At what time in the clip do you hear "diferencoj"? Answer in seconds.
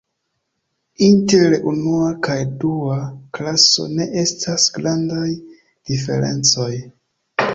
5.91-6.71